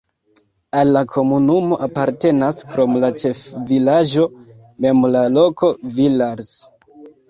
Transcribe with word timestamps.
Al 0.79 0.93
la 0.95 1.03
komunumo 1.15 1.77
apartenas 1.89 2.63
krom 2.73 2.99
la 3.05 3.13
ĉefvilaĝo 3.25 4.29
mem 4.35 5.09
la 5.15 5.27
loko 5.39 5.75
Villars. 6.03 6.55